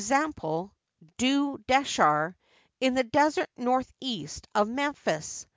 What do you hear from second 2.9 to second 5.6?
the desert northeast of Memphis.